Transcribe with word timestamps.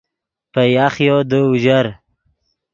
پے 0.51 0.63
یاخیو 0.75 1.17
دے 1.29 1.39
اوژر 1.47 1.85